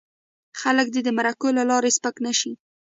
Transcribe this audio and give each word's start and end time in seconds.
خلک 0.61 0.87
دې 0.93 1.01
د 1.05 1.09
مرکو 1.17 1.47
له 1.57 1.63
لارې 1.69 1.95
سپک 1.97 2.15
نه 2.25 2.31
شي. 2.39 2.51